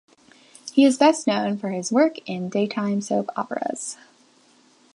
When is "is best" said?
0.83-1.27